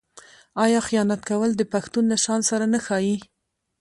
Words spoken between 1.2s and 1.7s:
کول د